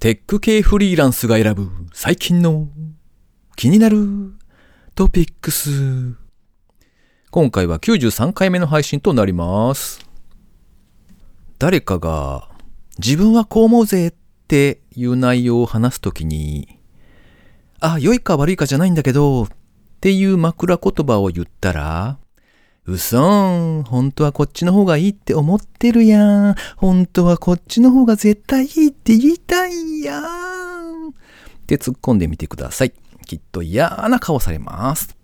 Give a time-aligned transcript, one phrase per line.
[0.00, 2.68] テック系フリーランスが選ぶ最近の
[3.54, 4.32] 気になる
[4.94, 6.16] トピックス。
[7.30, 10.00] 今回は93回目の配信となります。
[11.58, 12.48] 誰かが
[12.96, 14.14] 自分はこう思うぜっ
[14.48, 16.78] ていう内容を話すときに、
[17.80, 19.48] あ、良いか悪いかじゃないんだけどっ
[20.00, 22.18] ていう枕言葉を言ったら、
[22.86, 23.82] うそーん。
[23.84, 26.54] 本当はこっちの方がいいって思ってるやん。
[26.76, 31.08] 本当はこっちの方が絶対いいって言いたいやん。
[31.10, 31.12] っ
[31.66, 32.92] て突っ込んでみてください。
[33.26, 35.16] きっと嫌な顔されます。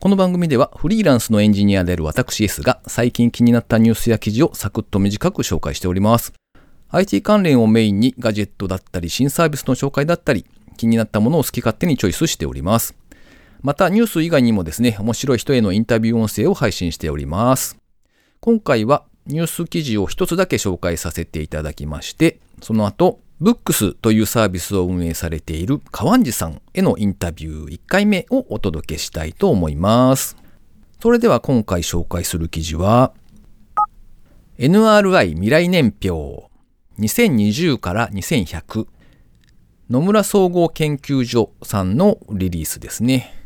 [0.00, 6.32] この番組ではフリーランスのエンジニアである私 S が最近気になったニュースや記事をサクッと短く紹介しております。
[6.90, 10.44] IT 関連をメインにガジェットだったり新サービスの紹介だったり
[10.76, 12.96] 気になったものを好き勝手にチョイスしております。
[13.62, 17.78] またニュース以外にもですね、面白い人へのインタビュー音声を配信しております。
[18.40, 30.36] 今回はニュース記事を一つだけ紹介させていただきまして、その後、ブックスというサービスを運営されている川地さんへのインタビュー1回目をお届けしたいと思います。
[31.00, 33.12] それでは今回紹介する記事は、
[34.58, 36.50] NRI 未来年表
[36.98, 38.86] 2020から2100
[39.88, 43.41] 野村総合研究所さんのリリースですね。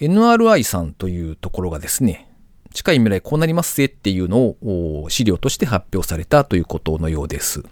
[0.00, 2.28] NRI さんというところがですね、
[2.72, 7.62] 近い未来こうなりますぜっていうのを資料として発表されたということのようです。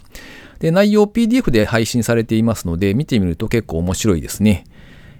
[0.58, 4.64] で、内容 PDF で配信されていますので、見てみると結構面白いですね。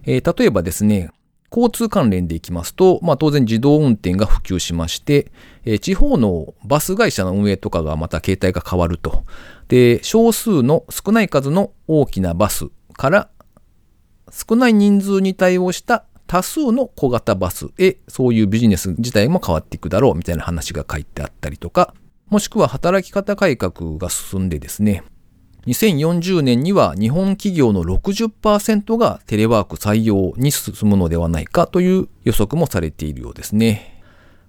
[0.05, 1.11] えー、例えばですね、
[1.51, 5.31] 交通関連でいきますと、まあ当然自動運転が普及しまして、
[5.65, 9.25] えー、地方のバス会社の運営とかがまた形態が変わると。
[9.69, 13.29] で、少数の少ない数の大きなバスから
[14.33, 21.95] 少ない人数に対応した多数の小型バスへそういうビジネス自体も変わっていくだろうみたいな話が書いてあったりとか、
[22.29, 25.05] もしくは働き方改革が進んでですね、
[25.67, 34.03] 2040年には日本企業の60%がテレワーク採用に進むのではないかという予測もされているようですね。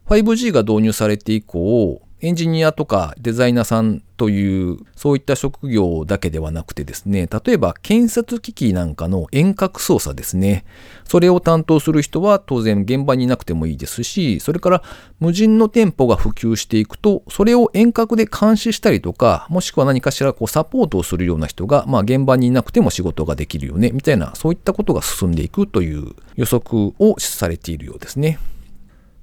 [0.05, 10.65] 5G が導入されて以降、エンジニアとかデザイナーさんというそういった職業だけではなくてですね、例えば建設機器なんかの遠隔操作ですね。
[11.03, 14.83] それを担当する人は当然現場にいなくてもいいですし、それから
[15.19, 28.39] 無人の店舗が普及していくと、それを遠隔で監視したりとか、もしくは何かしらこうサポートをするような人が、まあ現場にいなくても仕事ができるよね、みたいな、そういったことが進んでいくという予測をされているようですね。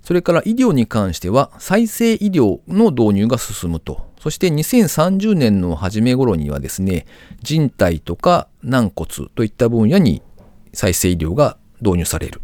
[0.05, 4.07] それから医療に関しては再生医療の導入が進むと。
[4.21, 7.07] そして2030年の初め頃にはですね、
[7.43, 10.23] 人体とか軟骨といった分野に
[10.75, 12.43] 再生医療が導入される。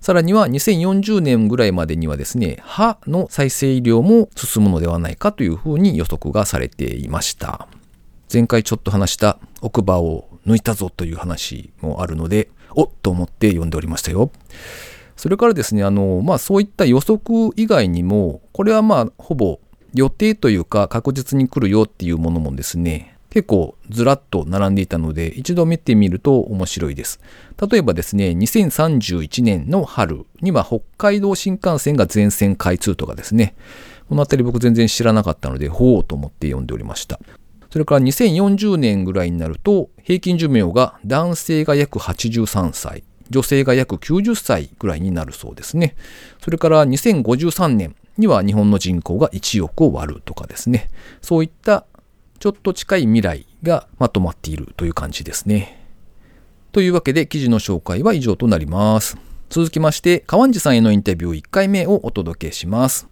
[0.00, 7.68] さらには2040年ぐらいまでにはですね、歯の再生医療も進むのではないかというふうに予測がされていました。
[8.32, 14.30] 前回ちょっと話した奥歯を抜いたぞという話もあるので、おっと思って読んでおりましたよ。
[15.18, 19.58] それからですね、あの、まあそういった予測以外にも、これはまあほぼ
[19.92, 27.20] 予定というか確実に来るよっていうものもですね、結構ずらっと並んでいたので、一度見てみると面白いです。
[27.68, 33.56] 例えばですね、2031年の春には北海道新幹線が全線開通とかですね、
[34.08, 37.18] このあたり僕全然知らなかったので、ほうと思って読んでおりました。
[37.70, 45.94] それから2040年ぐらいになると、平均寿命が男性が約83歳、女性が約90歳ぐらいになるそうですね。
[46.42, 50.90] それから2053年には日本の人口が1億を割るとかですね。
[51.20, 51.86] そういった
[52.38, 55.86] ちょっと近い未来がまとまっているという感じですね。
[56.72, 59.16] というわけで記事の紹介は以上となります。
[59.48, 63.08] 続きまして、川地さんへのインタビュー1回目をお届けします。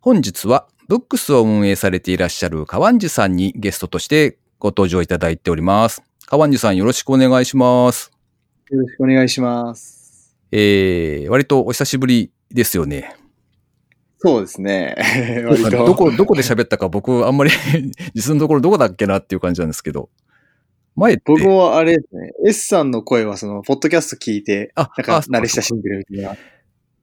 [0.00, 6.02] 本日はブックスを運営されていらっしゃる川地さんにゲストとしてご登場いただいております。
[6.26, 8.12] 川地さんよろしくお願いします。
[8.72, 10.34] よろしくお願いします。
[10.50, 13.14] えー、割とお久しぶりですよね。
[14.18, 14.96] そうですね。
[15.70, 17.50] どこ、どこで喋ったか僕あんまり
[18.14, 20.08] 実のところどこだっけなっていう感じなんですけど。
[20.96, 21.22] 前って？
[21.26, 26.36] 僕もあれですね、S さんの声はその、ポッドキャスト聞いて、あ、なんかあ慣れ親しんでるみたい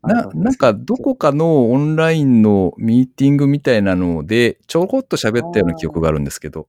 [0.01, 0.23] な。
[0.23, 6.67] な、なんかどこかのオンラインのミーティングみたいなので、ちょこっと喋ったような記憶があるんですけど。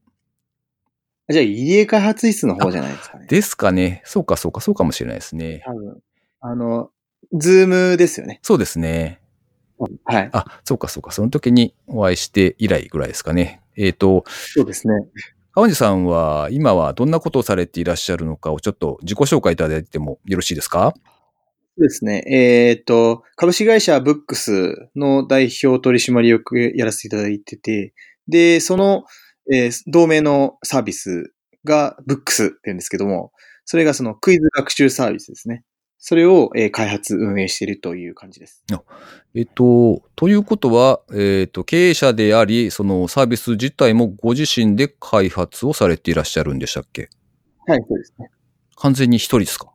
[1.30, 3.26] じゃあ、入江開発室の方じゃないですかね。
[3.28, 4.02] ですかね。
[4.04, 5.62] そうかそうか、そうかもしれないですね。
[5.64, 5.98] 多分。
[6.40, 6.90] あの、
[7.34, 8.40] ズームですよね。
[8.42, 9.20] そうですね。
[10.04, 10.30] はい。
[10.32, 11.10] あ、そうかそうか。
[11.10, 13.60] その時にお会いして以来ぐらいですかね。
[13.76, 14.94] えっ、と、そうですね。
[15.52, 20.94] 川地さんは今はどんなことをされていらっしゃるのかをちょっと自己紹介いただいてもよろしいですか？
[21.76, 22.24] そうですね。
[22.26, 27.94] えっ、と、株式会社ブックスの代表取締役やらせていただいてて、
[28.28, 29.04] で、その、
[29.52, 31.32] えー同盟のサービス
[31.64, 33.32] がブックスって言うんですけども、
[33.64, 35.64] それがそのクイズ学習サービスですね。
[35.98, 38.64] それを、えー開発、運営しているという感じです。
[39.34, 47.10] えっと、ということは、えっと、経営者であり、そのサービス自体もご自身で開発をされていらっしゃるんでしたっけ？
[47.66, 48.30] はい、そうですね。
[48.76, 49.72] 完全に一人ですか？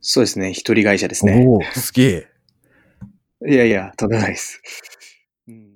[0.00, 0.52] そうですね。
[0.52, 1.44] 一人会社ですね。
[1.46, 2.28] おおすげえ。
[3.48, 4.60] いやいや、とんでもないです。
[5.48, 5.68] うん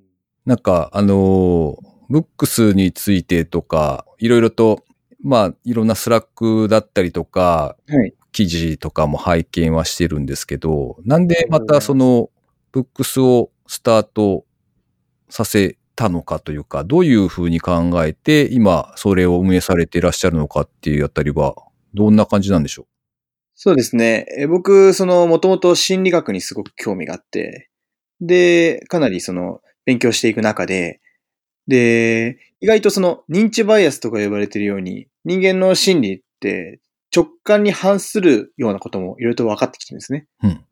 [0.45, 4.83] なんか、あのーブックスについてとか、いろいろと、
[5.23, 8.13] まあ、いろんな Slack だったりとか、はい。
[8.33, 12.29] 記事とかも拝見はしてるんですけど、なんでまたその、
[12.71, 14.45] ブックスをスタート
[15.29, 21.55] させたのかというか、どういうふうに考えて、今、それを運営されていらっしゃるのかっていうあたりは、
[21.93, 22.87] どんな感じなんでしょ
[23.55, 24.25] そうですね。
[24.37, 27.69] え僕、その、もともと心理学にすごく興味があって、
[28.19, 30.99] で、かなりその、勉強していく中で、
[31.67, 36.79] で、意外とその、認知バイアスとか呼ばれているように、人間の心理って
[37.15, 40.27] 直感に反するようなこともいろいろと分かってきてるんですね。
[40.43, 40.65] うん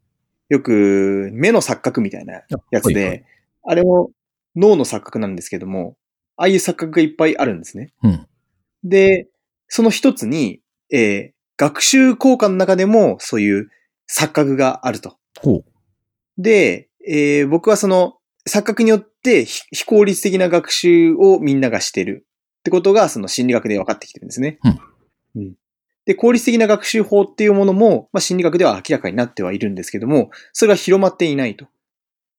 [0.52, 2.42] よく、目の錯覚みたいな
[2.72, 3.26] やつで、はいはい
[3.64, 4.10] あれも
[4.56, 5.96] 脳の錯覚なんですけども、
[6.36, 7.94] ああいう錯覚がいっぱいあるんですね。
[8.04, 8.08] う。
[8.08, 8.28] うん。
[8.84, 9.28] で、
[9.68, 10.62] その一つに、
[10.92, 13.70] えー学習効果の中でもそういう
[14.10, 15.20] 錯覚があると。
[16.40, 18.16] で、えー僕はその
[18.50, 22.26] 錯覚によって非非効率的な学習をみんながしてる
[22.60, 24.60] ってことがその心理学で分かってきてるんですね。
[25.36, 25.56] うん
[26.04, 31.68] で、効率的な学習法っていうものも、まあ、心理学では明らかになってはいるんですけども、それが広まっていないと。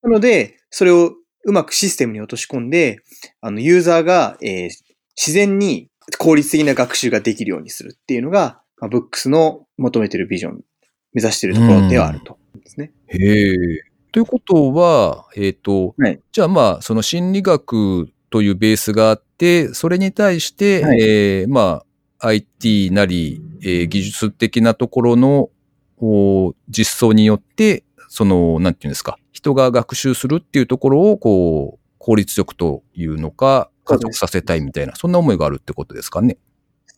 [0.03, 1.13] なので、それを
[1.45, 2.99] うまくシステムに落とし込んで、
[3.41, 4.71] あの、ユーザーが、えー
[5.17, 10.63] 自然に効率的な学習ができるようにするっていうのが、まあ、ブックスの求めてるビジョン、
[11.13, 12.39] 目指しているところではあると。
[12.55, 12.93] ですね。
[13.09, 13.92] へえ。
[14.13, 21.83] ということは、えっ、と、はいじゃあまあ、その心理学というベースがあって、それに対して、はいえーま
[22.19, 25.51] あ、IT なり、えー技術的なところの
[25.99, 36.37] お実装によって、その、なんていうんですか、人が学習するっていうところを、こう、効率よくというのか、加速させたいみたいな、そんな思いがあるってことですかね。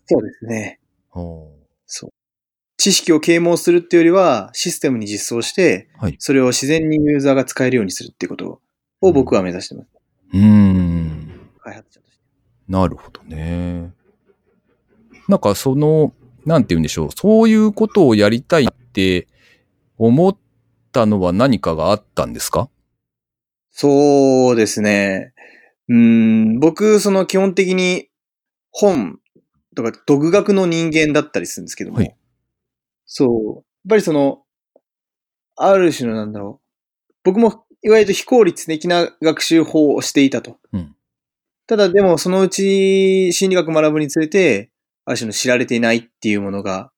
[0.07, 0.81] そうですね。
[1.13, 1.49] は
[1.87, 2.11] そう。
[2.77, 8.61] 知識を啓蒙するっていうよりは、システムに実装して、はいそれを自然にユーザーが使えるようにするっていうこと
[9.01, 9.89] を僕は目指してます。
[10.33, 11.31] うーん。
[11.61, 12.23] 開発者として。
[12.69, 13.93] なるほどね。
[15.29, 16.13] なんかその、
[16.45, 17.09] なんて言うんでしょう。
[17.17, 19.29] そういうことをやりたいって
[19.97, 20.37] 思っ
[20.93, 22.69] たのは何かがあったんですか？
[23.71, 25.33] そうですね。
[25.89, 28.09] うーん、僕、その基本的に
[28.71, 29.21] 本
[29.75, 32.17] とか独学の人間だったりするんですけども、はい
[33.07, 33.55] そう。
[33.57, 34.43] やっぱりその、
[35.57, 37.13] ある種のなんだろう。
[37.25, 40.59] 僕もいわゆる非効率的な学習法をしていたと。
[40.73, 40.95] うん
[41.67, 44.71] ただでもそのうち心理学学ぶにつれて、
[45.07, 46.91] ある種の知られていないっていうものが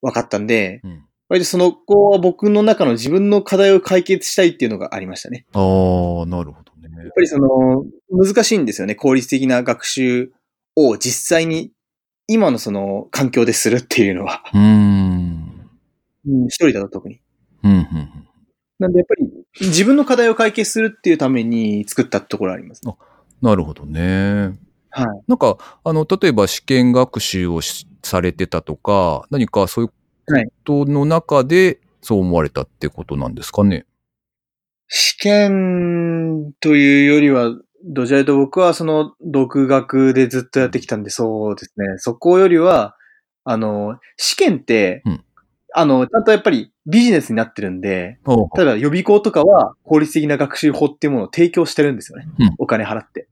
[0.00, 1.04] 分かったんで、うん。
[1.28, 5.46] 割とその子は僕の中の自分の課題を解決したいっていうのがありましたね。
[5.52, 6.90] ああ、なるほどね。
[6.94, 8.94] やっぱりその、難しいんですよね。
[8.94, 10.32] 効率的な学習
[10.76, 11.70] を実際に
[12.26, 14.42] 今のその環境でするっていうのは。
[14.52, 15.11] うーん。
[16.26, 17.20] うん一人だと特に。
[17.64, 18.28] うん、うん、うん。
[18.78, 19.28] なんでやっぱり
[19.60, 22.82] 自分の課題を解決するっていうために作ったところあります。
[23.40, 24.58] なるほどね。
[24.90, 25.06] はい。
[25.26, 33.84] なんか、あの、例えば試験学習をしされてたとか、何かそういうはいことの中でそう思われたってことなんですかね？
[34.88, 37.52] 試験というよりは、
[37.84, 41.86] どちらかと僕はその独学でずっとやってきたんで、そうですね。
[41.98, 42.96] そこよりは、
[43.44, 45.24] あの、試験って、うん
[45.74, 52.26] あの、ちゃんとやっぱりビジネスになってるんで、お例えば予備校とかは効率的な学習法っていうものを提供してるんですよね。
[52.38, 53.28] うんお金払って。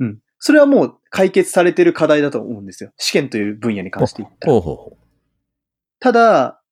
[0.00, 0.18] うん。
[0.38, 2.92] それはもう解決されてる課題だと思うんですよ。
[2.98, 4.60] 試験という分野に関して言ったら。
[6.00, 6.62] ただ、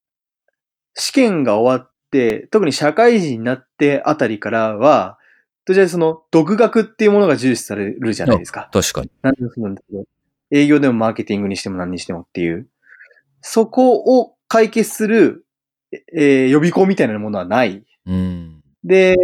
[0.95, 5.19] 試験が終わって、特に社会人になってあたりからは、
[5.65, 8.69] というとその独学っていうものが重視されるじゃないですか。
[8.75, 8.81] う。
[8.81, 9.11] 確かに。
[9.23, 10.05] なんでもそうなんですけど、
[10.51, 12.69] 営業でもマーケティングにしても何にしてもっていう。
[13.41, 15.47] そこを解決する、
[16.15, 17.83] えー予備校みたいなものはない。
[18.05, 18.63] うん。
[18.85, 19.17] で、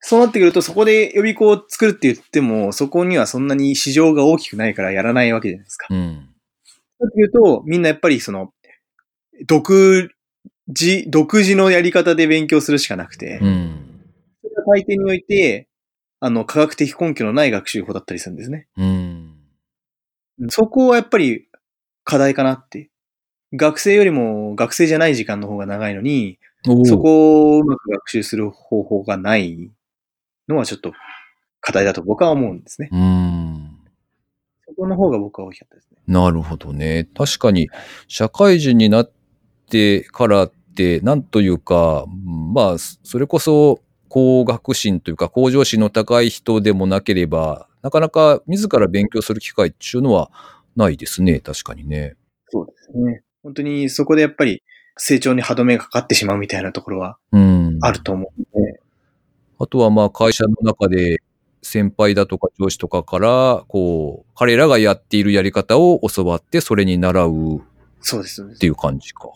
[0.00, 5.88] そうなってくると、そこで予備校を作るって言っても、そこにはそんなに市場が大きくないからやらないわけじゃないですか。
[5.90, 6.30] うん。
[6.98, 8.54] だっていうと、みんなやっぱりその、
[9.46, 10.10] 独
[10.68, 14.00] 自、独自のやり方で勉強するしかなくて、うん。
[14.40, 15.68] それが大抵において、
[16.20, 18.66] あの、科学的根拠のない学習法だったりするんですね。
[18.78, 19.34] うん。
[20.48, 21.48] そこはやっぱり
[22.02, 22.88] 課題かなって。
[23.56, 26.38] 学生よりも学生じゃない時間の方が長いのに、
[26.84, 29.70] そこをうまく学習する方法がない
[30.48, 30.92] のはちょっと
[31.60, 32.88] 課題だと僕は思うんですね。
[32.92, 33.78] うん。
[34.66, 35.98] そそこの方が僕は大きかったですね。
[36.06, 37.08] なるほどね。
[37.16, 37.68] 確かに、
[38.08, 39.12] 社会人になっ
[39.70, 42.04] てからって、なんというか、
[42.52, 50.30] まあ、それこそ、高学心というか、向上心の高い人でもなければ、なかなか自ら勉強する機会っていうのは
[50.76, 51.40] ないですね。
[51.40, 52.16] 確かにね。
[52.48, 53.23] そうですね。
[53.44, 54.64] 本当にそこでやっぱり
[54.96, 57.18] 成長に歯止めがかかってしまうみたいなところは
[57.82, 58.80] あると思うので。
[59.60, 61.20] あとはまあ会社の中で
[61.62, 67.62] 先輩だとか上司とかから、こう、彼らがやっているやり方を教わって、それに習う。
[68.00, 68.42] そうです。
[68.42, 69.30] っていう感じか。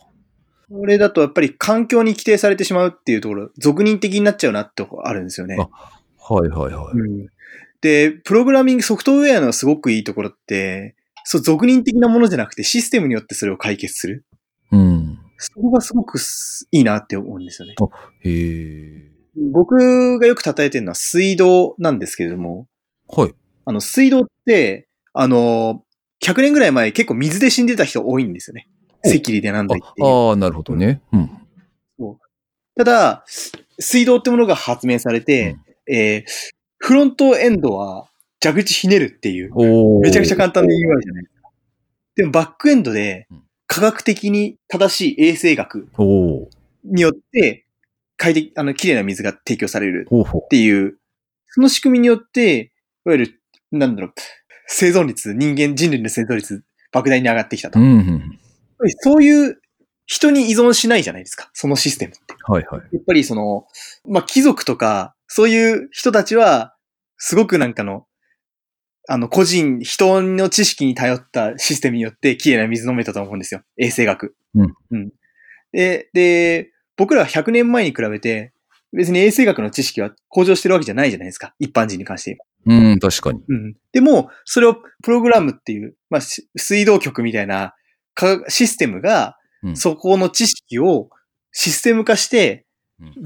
[0.71, 5.57] これだとやっぱり環境に規定されてしまうっていうところ、俗人的になっちゃうなってとこあるんですよね。
[5.59, 7.29] あはいはいはい、うん。
[7.81, 10.95] で、プログラミング、ソフトウェアのすごくいいところって、
[11.31, 14.25] そう、俗人的なものじゃなくてシステムによってそれを解決する。
[14.73, 15.19] うん。
[15.37, 16.19] そこがすごく
[16.71, 17.75] いいなって思うんですよね。
[18.21, 19.11] へえ。
[19.53, 22.67] 僕がよく叩いてるのは水道なんですけれども。
[23.09, 23.35] はい。
[23.67, 25.83] あの、水道って、あの、
[26.25, 28.67] 100年ぐらい前結構水で死んでた人多いんですよね。
[29.05, 31.03] 赤痢でなんだいってああ、なるほどね。
[31.13, 31.31] うん。
[31.99, 32.19] そう
[32.75, 33.25] ただ、
[33.79, 35.59] 水道ってものが発明されて、
[35.89, 36.23] うん、えー、
[36.79, 38.09] フロントエンドは
[38.43, 39.53] 蛇口ひねるっていう、
[40.01, 41.49] めちゃくちゃ簡単で言うわけじゃないですか。
[42.17, 43.29] でもバックエンドで
[43.67, 45.89] 科学的に正しい衛生学
[46.85, 47.67] によって
[48.19, 50.99] 快適、あの、綺麗な水が提供されるっていう、
[51.47, 52.73] その仕組みによって、
[53.07, 53.41] いわゆる、
[53.71, 54.13] なんだろう、
[54.67, 57.79] 生存率、人間、人類の生存率、莫大に上がってきたと。
[57.79, 58.39] うんうん、
[58.99, 59.61] そういう
[60.05, 62.35] 人に依存しないじゃないですか、そのシステムって。
[62.43, 62.81] はいはい。
[62.93, 63.67] やっぱりその、
[64.05, 66.75] まあ、貴族とか、そういう人たちは、
[67.19, 68.07] すごくなんかの、
[69.11, 73.63] あの、個人、人の知識に頼ったシステムによって綺麗な水飲めたと思うんですよ。
[73.79, 74.37] 衛生学。
[74.55, 74.75] うん。
[74.91, 75.11] うん。
[75.73, 78.53] で、で、僕らは100年前に比べて、
[78.93, 81.55] 別に衛生学の知識は向上してるわけじゃないじゃないですか。
[81.59, 82.91] 一般人に関して言えば。
[82.91, 83.41] うん、確かに。
[83.49, 83.77] うん。
[83.93, 87.75] でも、それをプログラムっていう、まあ、水道局みたいな
[88.49, 89.39] システムが、
[89.75, 91.09] そこの知識を
[91.53, 92.67] システム化して、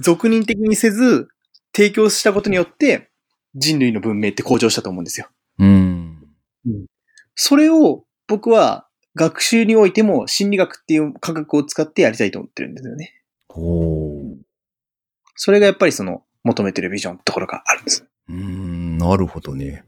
[0.00, 1.26] 属人的にせず、
[1.74, 3.10] 提供したことによって、
[3.56, 5.28] 人類の文明って向上したと思うんですよ。
[5.59, 6.23] うん。
[6.66, 6.87] うん、
[7.35, 13.12] それを僕は学習においても心理学っていう科学を使ってやりたいと思ってるんですよね。
[13.50, 14.37] お
[15.37, 18.06] それがやっぱりその求めてるビジョンってところがあるんです。
[18.28, 19.85] うん、なるほどね。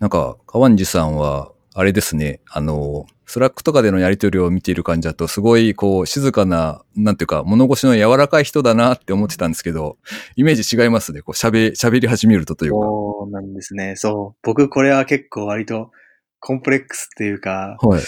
[0.00, 9.98] なんか、川西さんは、あれですね、あの、 Slack とかでのやりとりを見ている感じだと、すごい、こう、静かな、なんていうか、物腰の柔らかい人だなって思ってたんですけど、
[10.36, 11.20] イメージ違いますね。
[11.20, 12.76] こう、喋、喋り始めるとというか。
[12.78, 13.96] そうなんですね。
[13.96, 14.38] そう。
[14.44, 15.90] 僕、これは結構割と、
[16.38, 18.02] コンプレックスっていうか、はい。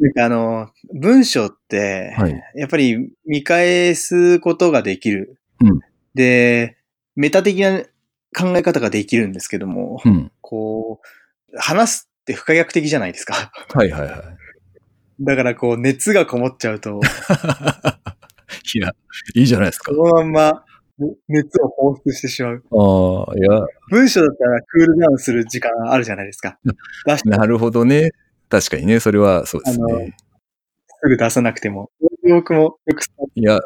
[0.00, 5.38] なんかあの、文章って、はい、やっぱり見返すことができる。
[5.62, 5.80] うん、
[6.14, 6.76] で、
[7.14, 7.82] メタ的な
[8.36, 11.00] 考え方ができるんですけども、うん、こ
[11.54, 13.52] う、話すって不可逆的じゃないですか。
[13.72, 14.22] はいはいはい。
[15.20, 17.00] だからこう、熱がこもっちゃうと。
[18.74, 18.92] いや、
[19.34, 19.92] いいじゃないですか。
[19.92, 20.64] そのまんま、
[21.28, 22.64] 熱を放出してしまう。
[22.72, 23.66] ああ、いや。
[23.90, 26.58] 文章だったらクールダウンする時間あるじゃないですか。
[27.24, 28.10] なるほどね。
[28.48, 30.16] 確かにね、それはそうですね。
[31.02, 31.90] すぐ出さなくても。
[32.28, 33.00] 僕もよく
[33.36, 33.60] いや、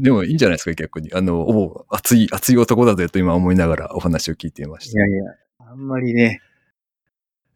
[0.00, 1.12] でもいいんじゃないですか、逆に。
[1.12, 4.98] あの、お熱い、熱い男だぜと今思いながらお話を聞いていました。
[4.98, 5.32] いやいや、
[5.70, 6.40] あんまりね。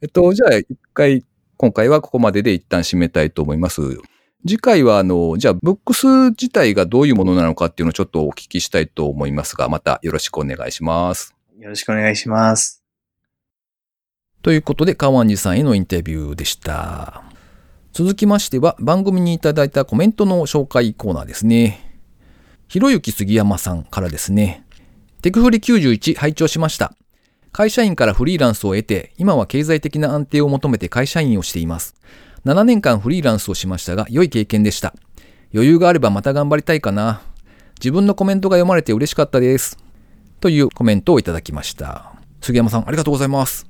[0.03, 1.25] えっと、じゃあ一回、
[1.59, 3.83] 今回はここまでで一旦締めたいと思います。
[4.47, 11.35] 次回は、あの、じゃあ、ブックス自体がどういうものなのかっていうのをちょっとお聞きしたいと思いますが、またよろしくお願いします。
[11.59, 12.83] よろしくお願いします。
[14.41, 17.23] ということで、川西さんへのインタビューでした。
[17.93, 22.01] 続きましては、番組にいただいたコメントの紹介コーナーですね。
[22.69, 24.65] ひろゆき杉山さんからですね。
[25.21, 26.95] テクフリ91拝聴しました。
[27.53, 31.95] 会社員からフリーランスを得て、今は経済的な安定を求めて会社員をしています。
[32.45, 34.95] 7年間フリーランスをしましたが、良い経験でした。
[35.53, 37.23] 余裕があればまた頑張りたいかな。
[37.81, 39.79] 自分のコメントが読まれて嬉しかったです。
[40.41, 42.13] というコメントをいただきました。
[42.41, 43.67] 杉山さん、ありがとうございます。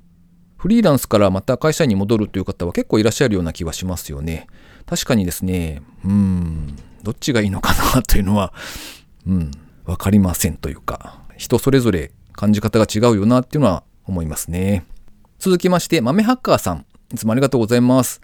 [0.57, 4.47] フリーランスからまた会社員に戻るという方は結構いらっしゃるような気はしますよね。
[4.85, 8.53] 確かにですね、うーん、どっちがいいのかなというのは、
[9.27, 9.51] うん、
[9.87, 14.87] わかりませんというか、人それぞれ感じ方が違うよなっていうのは思いますね。
[15.39, 18.23] 続きまして、豆ハッカーさん、いつもありがとうございます。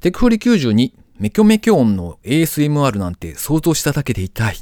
[0.00, 4.56] テクフリ92、メキョメキョ音の ASMR なんて想像しただけで痛い。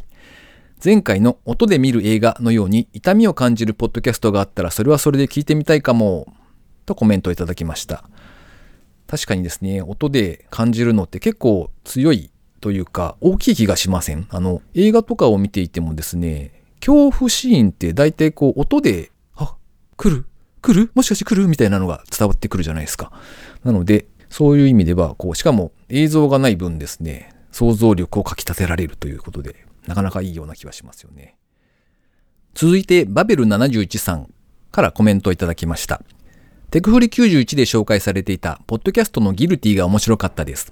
[0.84, 6.26] 前回の音で見る映画のように痛みを感じるポッドキャストがあったらそれはそれで聞いてみたいかも。
[6.84, 8.04] とコメントをいただきました。
[9.06, 14.26] 確かにですね、音で感じるのって結構強いというか大きい気がしません？
[14.30, 16.53] あの、映画とかを見ていてもですね、
[16.84, 19.56] 恐怖シーンって大体こう音で、あ、
[19.96, 20.26] 来る？
[20.60, 20.90] 来る？
[20.94, 21.48] もしかして来る？
[21.48, 23.10] みたいなのが伝わってくるじゃないですか。
[23.62, 31.36] なので、そういう意味では、こう、しかも映像がない分ですね、想像力をかき立てられるということで、なかなかいいような気はしますよね。
[32.52, 34.28] 続いて、バベル71さん
[34.70, 36.02] からコメントをいただきました。
[36.70, 40.70] テクフリ91で紹介されていた、ポッドキャストのギルティが面白かったです。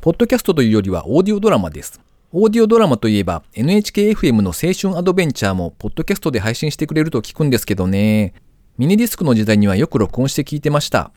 [0.00, 2.00] ポッドキャストというよりはオーディオドラマです。
[2.30, 8.34] オーディオドラマといえば NHKFM の青春アドベンチャーもポッドキャストで配信してくれると聞くんですけどね。
[8.76, 11.10] ミニディスクの時代にはよく録音して聞いてました。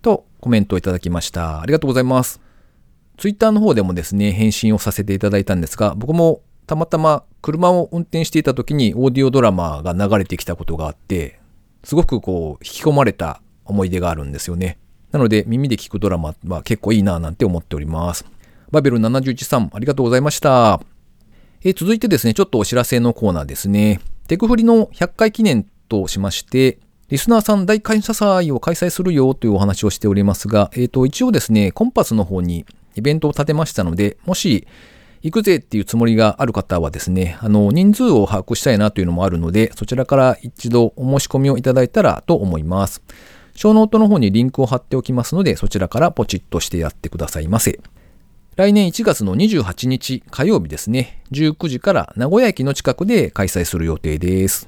[0.00, 1.60] とコメントをいただきました。
[1.60, 2.40] ありがとうございます。
[3.18, 11.38] ツイッターの方でもですね、返信をさせていただいたんですが、僕もたまたま車を運転していた時にオーディオドラマが流れてきたことがあって、
[11.84, 14.78] すごくこう引き込まれた思い出があるんですよね。
[15.12, 18.24] なので耳で聞くドラマは結構いいなぁなんて思っております。
[18.70, 20.80] バベル71さん、ありがとうございました。
[21.64, 24.00] え続いてですね、ちょっとお知らせのコーナーですね。
[24.28, 34.66] テクフリの100回記念としまして、リスナーさん大感謝祭を開催するよというお話をしておりますが、えっ、ー、と、一応ですね、コンパスの方にイベントを立てましたので、もし、
[35.22, 43.02] 行くぜっていうつもりがある方はですね、あの、人数を把握したいなというのもあるので、そちらから一度お申し込みをいただいたらと思います。
[43.54, 47.80] ショーノートの方にリンクを貼っておきますので、そちらからポチッとしてやってくださいませ。
[48.56, 54.66] 来年1月の28日火曜日ですね、19時から名古屋駅の近くで開催する予定です。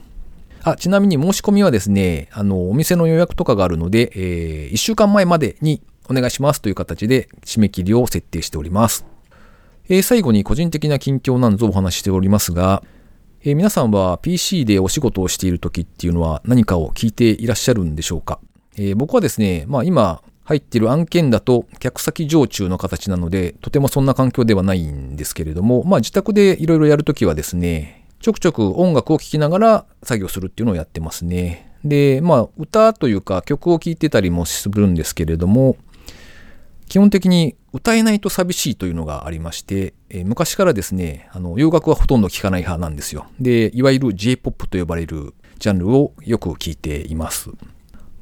[0.63, 9.07] あ、ちなみに申し込みはですね、あの、お店の予約とかがあるので、えー、1週間前までにお願いしますという形で締め切りを設定しております。
[9.89, 12.83] えー、最後に個人的な近況なんぞお話ししておりますが、
[13.43, 18.39] えー、皆さんは PC でお仕事をしている時っていうのは何かを聞いていらっしゃるんでしょうか、
[18.77, 31.71] えー、僕はですね、まあ今、入ってる案件だと客先常駐の形なので、とてもそんな環境ではないんですけれども、まあ自宅でいろいろやるときはですね、ちょくちょく音楽を聴きながら作業するっていうのをやってますね。
[31.85, 35.77] で、まあ歌というか曲を聴いてたりもするんですけれども、
[36.89, 43.27] 基本的に歌えないと寂しいというのがありまして、えー、昔からですね、あの洋楽はほとんど聴かない派なんですよ。
[43.39, 47.51] で、いわゆる J-POP と呼ばれるジャンルをよく聴いています。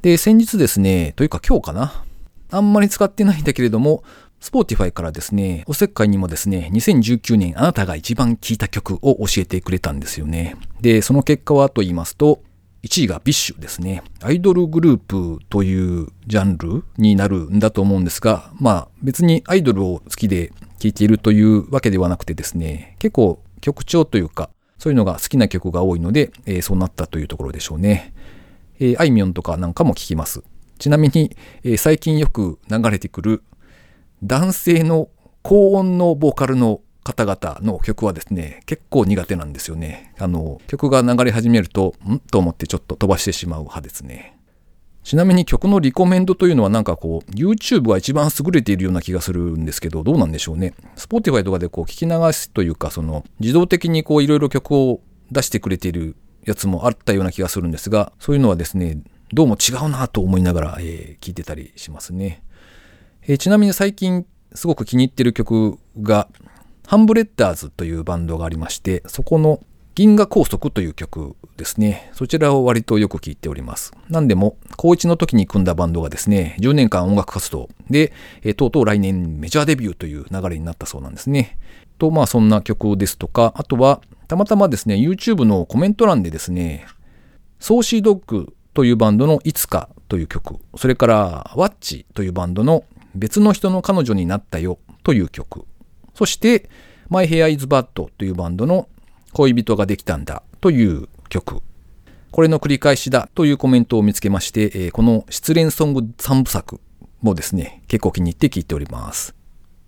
[0.01, 2.03] で、先日ですね、というか今日かな、
[2.51, 4.03] あんまり使ってないんだけれども、
[4.41, 10.55] Spotify からですね、おせっかいにもですね、2019年あなたが一番聴いた曲を教えてくれたんですよね。
[10.81, 12.41] で、その結果はと言いますと、
[12.83, 14.03] 1位が BiSH ですね。
[14.21, 28.13] アイドルグループというジャンルになるんだと思うんですが、まあ別にアイドルを好きで聴いているというわけではなくてですね、結構曲調というか、そういうのが好きな曲が多いので、えー、そうなったというところでしょうね。
[28.79, 30.43] えー、あいみょんとかなんかも聴きます。
[30.77, 33.43] ちなみに、えー、最近よく流れてくる
[34.23, 35.09] 男性の
[35.41, 40.13] 高音のボーカルの方々の曲はですね、結構苦手なんですよね。
[40.19, 42.19] あの、曲が流れ始めると、ん？
[42.19, 44.37] と思ってちょっと飛ばしてしまう派ですね。
[45.03, 50.73] ちなみに曲のリコメンドというのはなんかこう、YouTube が一番優れているような気がするんですけど、どうなんでしょうね。
[50.97, 54.99] Spotify とかでこう聞き流すというか、その、自動的にこういろいろ曲を
[55.31, 58.97] 出してくれているやつもあったような気がするんですが、そういうのはですね、
[59.33, 62.43] どうも違うなと思いながら、えー、聞いてたりしますね、
[63.23, 66.29] えー、ちなみに最近すごく気に入ってる曲が、
[66.85, 69.59] ハンブレッダーズというバンドがありまして、そこの
[69.95, 72.09] 銀河高速という曲ですね。
[72.13, 73.91] そちらを割とよく聴いております。
[74.09, 78.13] なんでも、高1の時に組んだバンドがですね、10年間音楽活動で、
[78.43, 81.57] えー、とうとう来年メジャーデビューという流れになったそうなんですね。
[81.97, 86.85] と、まあそんな曲ですとか、あとは、たまたまですね、YouTube のコメント欄でですね、
[87.59, 92.83] ソーシードッグというバンドのいつかという曲、それからワッチというバンドの
[93.15, 95.65] 別の人の彼女になったよという曲、
[96.13, 96.69] そして
[97.09, 98.87] マイヘアイズバッドというバンドの
[99.33, 101.63] 恋人ができたんだという曲、
[102.29, 106.79] これの繰り返しだというコメントを見つけまして、この失恋ソング3部作
[107.23, 109.33] もですね、結構気に入って聴いております。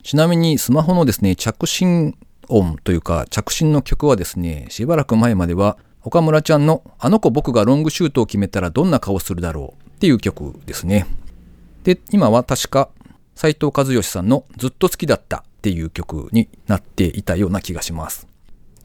[0.02, 11.06] ちなみにスマホのですね、着信音というか着信の曲はですね、しばらく前までは岡村ちゃんのあの子僕がロングシュートを決めたらどんな顔するだろうっていう曲ですね。
[11.84, 12.90] で、今は確か
[13.36, 18.28] 斉藤和義さんのずっと好きだったっていう曲になっていたような気がします。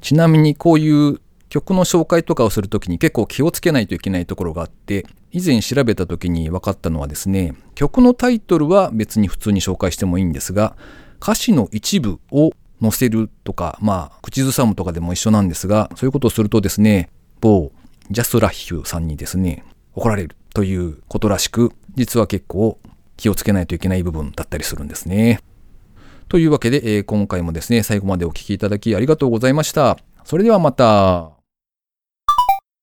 [0.01, 10.77] ちなみにこういう曲の紹介とかをするときに結構気をつけないといけないところがあって、以前調べたときに分かったのはですね、曲のタイトルは別に普通に紹介してもいいんですが、
[11.23, 12.51] 歌詞の一部を
[12.91, 17.73] 載せるとか、まあ、口ずさむとかでも一緒なんですが、そういうことをするとですね、某
[18.11, 22.79] ジャスラヒュさんにですね、怒られるということらしく、実は結構
[23.17, 25.41] 気をつけないといけない部分だったりするんですね。
[26.29, 29.99] というわけで、えー、今回もですね、最後までお聴きいただきありがとうございました。
[30.25, 31.44] それではまた。